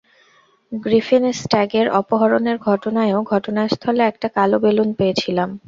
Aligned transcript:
Griffin 0.71 1.23
স্ট্যাগের 1.33 1.87
অপহরণের 1.99 2.57
ঘটনায়ও 2.67 3.19
ঘটনাস্থলে 3.31 4.01
একটা 4.05 4.27
কালো 4.35 4.57
বেলুন 4.63 4.89
পেয়েছিলাম। 4.99 5.49